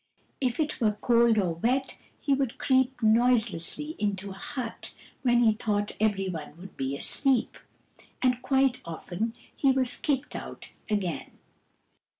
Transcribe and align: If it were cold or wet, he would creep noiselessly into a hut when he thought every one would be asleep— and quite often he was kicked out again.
If 0.41 0.59
it 0.59 0.81
were 0.81 0.97
cold 0.99 1.37
or 1.37 1.53
wet, 1.53 1.99
he 2.19 2.33
would 2.33 2.57
creep 2.57 3.03
noiselessly 3.03 3.95
into 3.99 4.31
a 4.31 4.33
hut 4.33 4.95
when 5.21 5.43
he 5.43 5.53
thought 5.53 5.95
every 5.99 6.27
one 6.27 6.57
would 6.57 6.75
be 6.75 6.97
asleep— 6.97 7.55
and 8.23 8.41
quite 8.41 8.81
often 8.83 9.33
he 9.55 9.71
was 9.71 9.97
kicked 9.97 10.35
out 10.35 10.71
again. 10.89 11.37